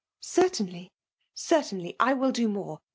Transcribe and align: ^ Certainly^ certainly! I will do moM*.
^ 0.23 0.25
Certainly^ 0.25 0.89
certainly! 1.35 1.95
I 1.99 2.13
will 2.13 2.31
do 2.31 2.47
moM*. 2.47 2.79